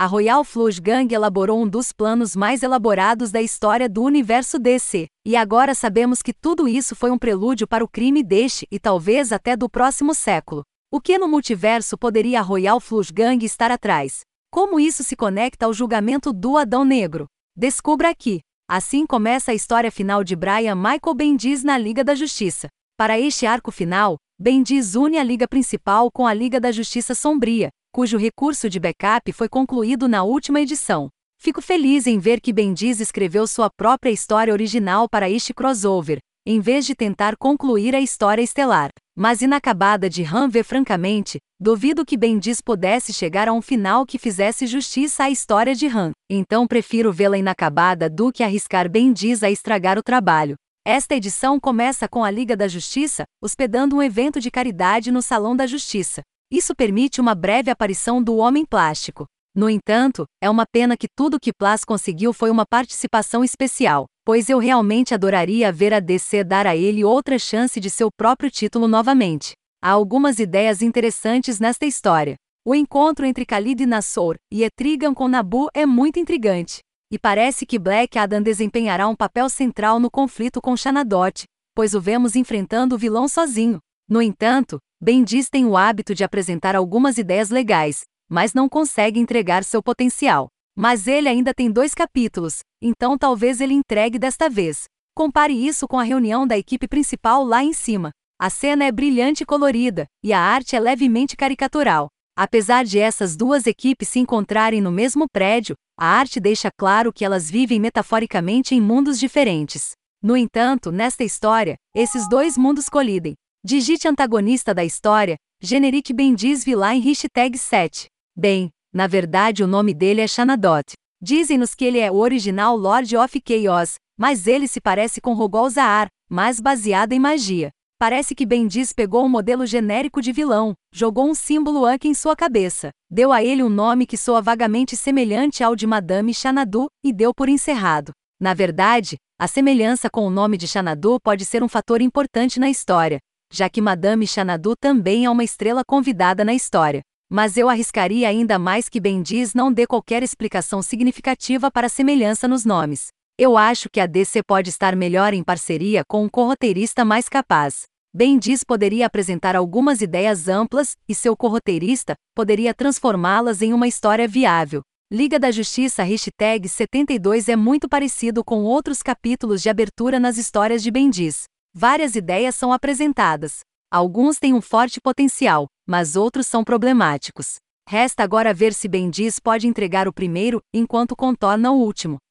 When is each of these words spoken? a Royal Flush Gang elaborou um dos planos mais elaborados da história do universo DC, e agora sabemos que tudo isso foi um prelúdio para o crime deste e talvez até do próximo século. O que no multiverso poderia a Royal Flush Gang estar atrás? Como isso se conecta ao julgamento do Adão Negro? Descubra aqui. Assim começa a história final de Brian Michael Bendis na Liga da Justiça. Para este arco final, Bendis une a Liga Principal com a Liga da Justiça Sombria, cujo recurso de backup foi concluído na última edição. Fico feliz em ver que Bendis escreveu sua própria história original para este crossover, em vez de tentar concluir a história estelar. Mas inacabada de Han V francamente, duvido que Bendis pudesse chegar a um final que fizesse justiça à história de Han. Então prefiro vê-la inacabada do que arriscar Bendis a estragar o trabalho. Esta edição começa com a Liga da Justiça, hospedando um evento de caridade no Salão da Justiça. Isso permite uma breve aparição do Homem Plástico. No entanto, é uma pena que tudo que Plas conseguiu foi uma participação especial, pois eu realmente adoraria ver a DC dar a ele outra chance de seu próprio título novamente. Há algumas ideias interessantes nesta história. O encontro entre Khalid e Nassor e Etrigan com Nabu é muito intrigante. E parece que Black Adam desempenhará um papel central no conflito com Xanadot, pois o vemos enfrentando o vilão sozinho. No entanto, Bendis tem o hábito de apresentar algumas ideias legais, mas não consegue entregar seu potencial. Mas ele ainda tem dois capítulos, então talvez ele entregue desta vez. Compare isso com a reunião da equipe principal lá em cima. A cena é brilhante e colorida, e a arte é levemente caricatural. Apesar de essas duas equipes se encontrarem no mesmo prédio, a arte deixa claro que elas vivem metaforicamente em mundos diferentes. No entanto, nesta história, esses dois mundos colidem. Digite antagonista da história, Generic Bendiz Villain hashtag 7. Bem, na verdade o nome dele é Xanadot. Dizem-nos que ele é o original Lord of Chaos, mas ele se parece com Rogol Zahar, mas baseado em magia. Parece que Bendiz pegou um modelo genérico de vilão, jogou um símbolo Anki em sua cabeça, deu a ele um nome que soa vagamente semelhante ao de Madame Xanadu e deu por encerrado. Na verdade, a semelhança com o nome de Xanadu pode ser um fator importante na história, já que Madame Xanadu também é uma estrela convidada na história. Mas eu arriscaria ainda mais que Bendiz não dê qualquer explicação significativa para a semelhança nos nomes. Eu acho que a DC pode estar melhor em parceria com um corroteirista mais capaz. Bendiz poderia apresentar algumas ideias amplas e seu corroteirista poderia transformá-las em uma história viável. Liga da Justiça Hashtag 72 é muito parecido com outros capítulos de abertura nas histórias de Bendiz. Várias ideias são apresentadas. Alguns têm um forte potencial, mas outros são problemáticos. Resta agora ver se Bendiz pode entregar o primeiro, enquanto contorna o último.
a 0.00 0.06
Royal 0.06 0.44
Flush 0.44 0.78
Gang 0.78 1.12
elaborou 1.12 1.60
um 1.60 1.68
dos 1.68 1.90
planos 1.92 2.36
mais 2.36 2.62
elaborados 2.62 3.32
da 3.32 3.42
história 3.42 3.88
do 3.88 4.04
universo 4.04 4.56
DC, 4.56 5.08
e 5.26 5.34
agora 5.34 5.74
sabemos 5.74 6.22
que 6.22 6.32
tudo 6.32 6.68
isso 6.68 6.94
foi 6.94 7.10
um 7.10 7.18
prelúdio 7.18 7.66
para 7.66 7.82
o 7.82 7.88
crime 7.88 8.22
deste 8.22 8.64
e 8.70 8.78
talvez 8.78 9.32
até 9.32 9.56
do 9.56 9.68
próximo 9.68 10.14
século. 10.14 10.62
O 10.88 11.00
que 11.00 11.18
no 11.18 11.26
multiverso 11.26 11.98
poderia 11.98 12.38
a 12.38 12.42
Royal 12.42 12.78
Flush 12.78 13.10
Gang 13.10 13.44
estar 13.44 13.72
atrás? 13.72 14.20
Como 14.52 14.78
isso 14.78 15.02
se 15.02 15.16
conecta 15.16 15.66
ao 15.66 15.74
julgamento 15.74 16.32
do 16.32 16.56
Adão 16.56 16.84
Negro? 16.84 17.26
Descubra 17.56 18.08
aqui. 18.08 18.38
Assim 18.70 19.04
começa 19.04 19.50
a 19.50 19.54
história 19.54 19.90
final 19.90 20.22
de 20.22 20.36
Brian 20.36 20.76
Michael 20.76 21.14
Bendis 21.16 21.64
na 21.64 21.76
Liga 21.76 22.04
da 22.04 22.14
Justiça. 22.14 22.68
Para 22.96 23.18
este 23.18 23.46
arco 23.46 23.72
final, 23.72 24.16
Bendis 24.40 24.94
une 24.94 25.18
a 25.18 25.24
Liga 25.24 25.48
Principal 25.48 26.12
com 26.12 26.24
a 26.24 26.32
Liga 26.32 26.60
da 26.60 26.70
Justiça 26.70 27.12
Sombria, 27.12 27.70
cujo 27.92 28.16
recurso 28.16 28.70
de 28.70 28.78
backup 28.78 29.32
foi 29.32 29.48
concluído 29.48 30.06
na 30.06 30.22
última 30.22 30.60
edição. 30.60 31.08
Fico 31.40 31.60
feliz 31.60 32.06
em 32.06 32.20
ver 32.20 32.40
que 32.40 32.52
Bendis 32.52 33.00
escreveu 33.00 33.48
sua 33.48 33.68
própria 33.68 34.12
história 34.12 34.52
original 34.52 35.08
para 35.08 35.28
este 35.28 35.52
crossover, 35.52 36.20
em 36.46 36.60
vez 36.60 36.86
de 36.86 36.94
tentar 36.94 37.36
concluir 37.36 37.96
a 37.96 38.00
história 38.00 38.40
estelar. 38.40 38.90
Mas 39.16 39.42
inacabada 39.42 40.08
de 40.08 40.22
Han 40.22 40.48
V 40.48 40.62
francamente, 40.62 41.38
duvido 41.58 42.06
que 42.06 42.16
Bendis 42.16 42.60
pudesse 42.60 43.12
chegar 43.12 43.48
a 43.48 43.52
um 43.52 43.60
final 43.60 44.06
que 44.06 44.18
fizesse 44.18 44.68
justiça 44.68 45.24
à 45.24 45.30
história 45.30 45.74
de 45.74 45.88
Han. 45.88 46.12
Então 46.30 46.64
prefiro 46.64 47.12
vê-la 47.12 47.38
inacabada 47.38 48.08
do 48.08 48.30
que 48.30 48.44
arriscar 48.44 48.88
Bendis 48.88 49.42
a 49.42 49.50
estragar 49.50 49.98
o 49.98 50.02
trabalho. 50.02 50.54
Esta 50.90 51.14
edição 51.14 51.60
começa 51.60 52.08
com 52.08 52.24
a 52.24 52.30
Liga 52.30 52.56
da 52.56 52.66
Justiça, 52.66 53.24
hospedando 53.42 53.94
um 53.94 54.02
evento 54.02 54.40
de 54.40 54.50
caridade 54.50 55.12
no 55.12 55.20
Salão 55.20 55.54
da 55.54 55.66
Justiça. 55.66 56.22
Isso 56.50 56.74
permite 56.74 57.20
uma 57.20 57.34
breve 57.34 57.70
aparição 57.70 58.22
do 58.22 58.38
Homem 58.38 58.64
Plástico. 58.64 59.26
No 59.54 59.68
entanto, 59.68 60.24
é 60.42 60.48
uma 60.48 60.64
pena 60.64 60.96
que 60.96 61.06
tudo 61.14 61.38
que 61.38 61.52
Plas 61.52 61.84
conseguiu 61.84 62.32
foi 62.32 62.50
uma 62.50 62.64
participação 62.64 63.44
especial, 63.44 64.06
pois 64.24 64.48
eu 64.48 64.58
realmente 64.58 65.12
adoraria 65.12 65.70
ver 65.70 65.92
a 65.92 66.00
DC 66.00 66.42
dar 66.42 66.66
a 66.66 66.74
ele 66.74 67.04
outra 67.04 67.38
chance 67.38 67.78
de 67.78 67.90
seu 67.90 68.08
próprio 68.10 68.50
título 68.50 68.88
novamente. 68.88 69.52
Há 69.82 69.90
algumas 69.90 70.38
ideias 70.38 70.80
interessantes 70.80 71.60
nesta 71.60 71.84
história. 71.84 72.34
O 72.66 72.74
encontro 72.74 73.26
entre 73.26 73.44
Khalid 73.44 73.82
e 73.82 73.86
Nassor 73.86 74.36
e 74.50 74.64
Etrigan 74.64 75.12
com 75.12 75.28
Nabu 75.28 75.68
é 75.74 75.84
muito 75.84 76.18
intrigante. 76.18 76.78
E 77.10 77.18
parece 77.18 77.64
que 77.64 77.78
Black 77.78 78.18
Adam 78.18 78.42
desempenhará 78.42 79.08
um 79.08 79.16
papel 79.16 79.48
central 79.48 79.98
no 79.98 80.10
conflito 80.10 80.60
com 80.60 80.76
Xanadot, 80.76 81.44
pois 81.74 81.94
o 81.94 82.00
vemos 82.00 82.36
enfrentando 82.36 82.94
o 82.94 82.98
vilão 82.98 83.26
sozinho. 83.26 83.78
No 84.06 84.20
entanto, 84.20 84.78
Bendis 85.00 85.48
tem 85.48 85.64
o 85.64 85.76
hábito 85.76 86.14
de 86.14 86.22
apresentar 86.22 86.76
algumas 86.76 87.16
ideias 87.16 87.48
legais, 87.48 88.02
mas 88.28 88.52
não 88.52 88.68
consegue 88.68 89.18
entregar 89.18 89.64
seu 89.64 89.82
potencial. 89.82 90.48
Mas 90.76 91.06
ele 91.06 91.28
ainda 91.28 91.54
tem 91.54 91.70
dois 91.70 91.94
capítulos, 91.94 92.60
então 92.80 93.16
talvez 93.16 93.60
ele 93.60 93.74
entregue 93.74 94.18
desta 94.18 94.50
vez. 94.50 94.84
Compare 95.14 95.52
isso 95.52 95.88
com 95.88 95.98
a 95.98 96.04
reunião 96.04 96.46
da 96.46 96.58
equipe 96.58 96.86
principal 96.86 97.42
lá 97.42 97.64
em 97.64 97.72
cima. 97.72 98.10
A 98.38 98.50
cena 98.50 98.84
é 98.84 98.92
brilhante 98.92 99.42
e 99.42 99.46
colorida, 99.46 100.06
e 100.22 100.32
a 100.32 100.40
arte 100.40 100.76
é 100.76 100.80
levemente 100.80 101.36
caricatural. 101.36 102.08
Apesar 102.40 102.84
de 102.84 103.00
essas 103.00 103.36
duas 103.36 103.66
equipes 103.66 104.10
se 104.10 104.20
encontrarem 104.20 104.80
no 104.80 104.92
mesmo 104.92 105.26
prédio, 105.28 105.74
a 105.98 106.06
arte 106.06 106.38
deixa 106.38 106.70
claro 106.70 107.12
que 107.12 107.24
elas 107.24 107.50
vivem 107.50 107.80
metaforicamente 107.80 108.76
em 108.76 108.80
mundos 108.80 109.18
diferentes. 109.18 109.90
No 110.22 110.36
entanto, 110.36 110.92
nesta 110.92 111.24
história, 111.24 111.74
esses 111.92 112.28
dois 112.28 112.56
mundos 112.56 112.88
colidem. 112.88 113.34
Digite 113.64 114.06
antagonista 114.06 114.72
da 114.72 114.84
história, 114.84 115.34
Generic 115.60 116.12
Bendiz 116.12 116.62
Villain 116.62 117.00
hashtag 117.00 117.58
7. 117.58 118.06
Bem, 118.36 118.70
na 118.94 119.08
verdade 119.08 119.64
o 119.64 119.66
nome 119.66 119.92
dele 119.92 120.20
é 120.20 120.28
Xanadot. 120.28 120.92
Dizem-nos 121.20 121.74
que 121.74 121.84
ele 121.84 121.98
é 121.98 122.08
o 122.08 122.18
original 122.18 122.76
Lord 122.76 123.16
of 123.16 123.42
Chaos, 123.44 123.94
mas 124.16 124.46
ele 124.46 124.68
se 124.68 124.80
parece 124.80 125.20
com 125.20 125.34
Rogol 125.34 125.68
Zahar, 125.70 126.06
mas 126.30 126.60
baseado 126.60 127.12
em 127.14 127.18
magia. 127.18 127.70
Parece 128.00 128.32
que 128.32 128.46
Bendiz 128.46 128.92
pegou 128.92 129.24
um 129.24 129.28
modelo 129.28 129.66
genérico 129.66 130.22
de 130.22 130.30
vilão, 130.30 130.72
jogou 130.94 131.28
um 131.28 131.34
símbolo 131.34 131.84
Anki 131.84 132.06
em 132.06 132.14
sua 132.14 132.36
cabeça, 132.36 132.90
deu 133.10 133.32
a 133.32 133.42
ele 133.42 133.60
um 133.60 133.68
nome 133.68 134.06
que 134.06 134.16
soa 134.16 134.40
vagamente 134.40 134.96
semelhante 134.96 135.64
ao 135.64 135.74
de 135.74 135.84
Madame 135.84 136.32
Xanadu 136.32 136.86
e 137.02 137.12
deu 137.12 137.34
por 137.34 137.48
encerrado. 137.48 138.12
Na 138.40 138.54
verdade, 138.54 139.16
a 139.36 139.48
semelhança 139.48 140.08
com 140.08 140.24
o 140.24 140.30
nome 140.30 140.56
de 140.56 140.68
Xanadu 140.68 141.18
pode 141.20 141.44
ser 141.44 141.60
um 141.60 141.68
fator 141.68 142.00
importante 142.00 142.60
na 142.60 142.70
história, 142.70 143.18
já 143.52 143.68
que 143.68 143.80
Madame 143.80 144.28
Xanadu 144.28 144.76
também 144.76 145.24
é 145.24 145.30
uma 145.30 145.42
estrela 145.42 145.82
convidada 145.84 146.44
na 146.44 146.54
história. 146.54 147.00
Mas 147.28 147.56
eu 147.56 147.68
arriscaria 147.68 148.28
ainda 148.28 148.60
mais 148.60 148.88
que 148.88 149.00
Bendiz 149.00 149.54
não 149.54 149.72
dê 149.72 149.88
qualquer 149.88 150.22
explicação 150.22 150.80
significativa 150.82 151.68
para 151.68 151.88
a 151.88 151.90
semelhança 151.90 152.46
nos 152.46 152.64
nomes. 152.64 153.08
Eu 153.40 153.56
acho 153.56 153.88
que 153.88 154.00
a 154.00 154.06
DC 154.06 154.42
pode 154.42 154.68
estar 154.68 154.96
melhor 154.96 155.32
em 155.32 155.44
parceria 155.44 156.02
com 156.08 156.24
um 156.24 156.28
corroteirista 156.28 157.04
mais 157.04 157.28
capaz. 157.28 157.84
Bendiz 158.12 158.64
poderia 158.64 159.06
apresentar 159.06 159.54
algumas 159.54 160.00
ideias 160.00 160.48
amplas 160.48 160.96
e 161.08 161.14
seu 161.14 161.36
corroteirista 161.36 162.16
poderia 162.34 162.74
transformá-las 162.74 163.62
em 163.62 163.72
uma 163.72 163.86
história 163.86 164.26
viável. 164.26 164.82
Liga 165.08 165.38
da 165.38 165.52
Justiça 165.52 166.02
Hashtag 166.02 166.68
72 166.68 167.48
é 167.48 167.54
muito 167.54 167.88
parecido 167.88 168.42
com 168.42 168.64
outros 168.64 169.04
capítulos 169.04 169.62
de 169.62 169.68
abertura 169.68 170.18
nas 170.18 170.36
histórias 170.36 170.82
de 170.82 170.90
Bendiz. 170.90 171.44
Várias 171.72 172.16
ideias 172.16 172.56
são 172.56 172.72
apresentadas. 172.72 173.60
Alguns 173.88 174.40
têm 174.40 174.52
um 174.52 174.60
forte 174.60 175.00
potencial, 175.00 175.68
mas 175.86 176.16
outros 176.16 176.48
são 176.48 176.64
problemáticos. 176.64 177.54
Resta 177.88 178.24
agora 178.24 178.52
ver 178.52 178.74
se 178.74 178.88
Bendiz 178.88 179.38
pode 179.38 179.68
entregar 179.68 180.08
o 180.08 180.12
primeiro, 180.12 180.60
enquanto 180.74 181.14
contorna 181.14 181.70
o 181.70 181.78
último. 181.78 182.18